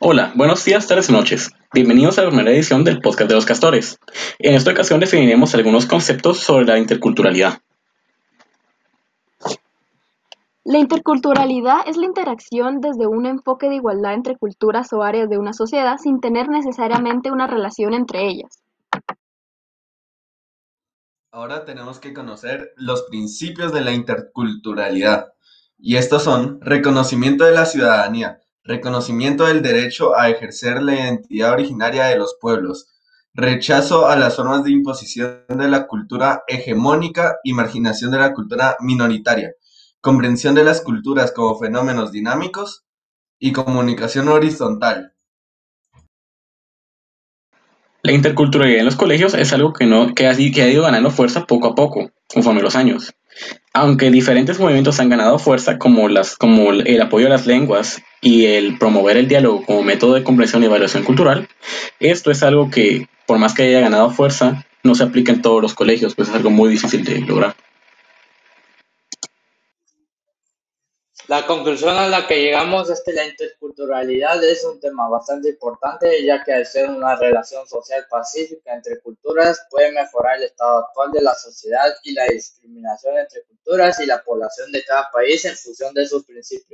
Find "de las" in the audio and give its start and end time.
40.54-40.80